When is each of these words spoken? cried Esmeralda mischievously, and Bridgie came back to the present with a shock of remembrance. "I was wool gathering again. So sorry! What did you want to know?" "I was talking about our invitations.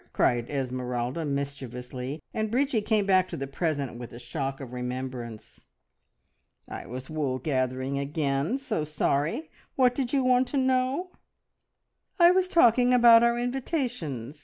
cried 0.13 0.49
Esmeralda 0.49 1.23
mischievously, 1.25 2.19
and 2.33 2.49
Bridgie 2.49 2.81
came 2.81 3.05
back 3.05 3.27
to 3.29 3.37
the 3.37 3.45
present 3.45 3.97
with 3.99 4.11
a 4.13 4.17
shock 4.17 4.59
of 4.59 4.73
remembrance. 4.73 5.65
"I 6.67 6.87
was 6.87 7.07
wool 7.07 7.37
gathering 7.37 7.99
again. 7.99 8.57
So 8.57 8.83
sorry! 8.83 9.51
What 9.75 9.93
did 9.93 10.11
you 10.11 10.23
want 10.23 10.47
to 10.47 10.57
know?" 10.57 11.11
"I 12.17 12.31
was 12.31 12.47
talking 12.47 12.95
about 12.95 13.21
our 13.21 13.37
invitations. 13.37 14.39